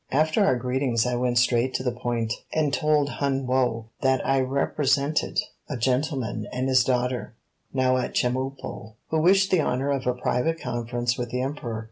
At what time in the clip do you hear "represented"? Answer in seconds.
4.41-5.39